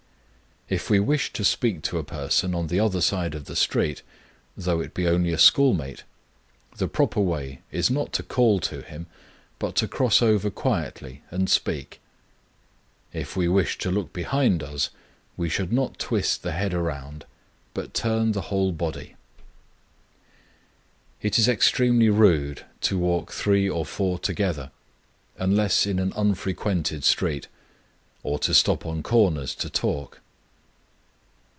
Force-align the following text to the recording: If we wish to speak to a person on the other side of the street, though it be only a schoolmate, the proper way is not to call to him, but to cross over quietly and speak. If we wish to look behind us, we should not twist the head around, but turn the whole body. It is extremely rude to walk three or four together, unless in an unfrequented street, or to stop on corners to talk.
If 0.69 0.89
we 0.89 1.01
wish 1.01 1.33
to 1.33 1.43
speak 1.43 1.81
to 1.81 1.97
a 1.97 2.03
person 2.05 2.55
on 2.55 2.67
the 2.67 2.79
other 2.79 3.01
side 3.01 3.35
of 3.35 3.43
the 3.43 3.57
street, 3.57 4.03
though 4.55 4.79
it 4.79 4.93
be 4.93 5.05
only 5.05 5.33
a 5.33 5.37
schoolmate, 5.37 6.05
the 6.77 6.87
proper 6.87 7.19
way 7.19 7.59
is 7.73 7.91
not 7.91 8.13
to 8.13 8.23
call 8.23 8.61
to 8.61 8.81
him, 8.81 9.07
but 9.59 9.75
to 9.75 9.87
cross 9.89 10.21
over 10.21 10.49
quietly 10.49 11.23
and 11.29 11.49
speak. 11.49 11.99
If 13.11 13.35
we 13.35 13.49
wish 13.49 13.79
to 13.79 13.91
look 13.91 14.13
behind 14.13 14.63
us, 14.63 14.91
we 15.35 15.49
should 15.49 15.73
not 15.73 15.99
twist 15.99 16.41
the 16.41 16.53
head 16.53 16.73
around, 16.73 17.25
but 17.73 17.93
turn 17.93 18.31
the 18.31 18.43
whole 18.47 18.71
body. 18.71 19.17
It 21.21 21.37
is 21.37 21.49
extremely 21.49 22.07
rude 22.07 22.63
to 22.83 22.97
walk 22.97 23.33
three 23.33 23.69
or 23.69 23.83
four 23.83 24.19
together, 24.19 24.71
unless 25.37 25.85
in 25.85 25.99
an 25.99 26.13
unfrequented 26.15 27.03
street, 27.03 27.49
or 28.23 28.39
to 28.39 28.53
stop 28.53 28.85
on 28.85 29.03
corners 29.03 29.53
to 29.55 29.69
talk. 29.69 30.21